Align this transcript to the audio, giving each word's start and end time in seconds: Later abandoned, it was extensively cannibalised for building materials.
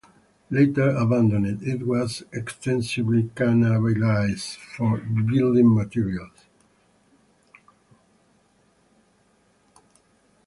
Later 0.49 0.89
abandoned, 0.97 1.61
it 1.61 1.85
was 1.85 2.23
extensively 2.33 3.29
cannibalised 3.35 4.55
for 4.57 4.97
building 4.97 5.75
materials. 5.75 6.47